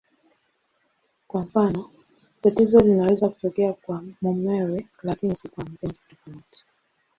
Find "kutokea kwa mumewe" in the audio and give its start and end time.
3.29-4.85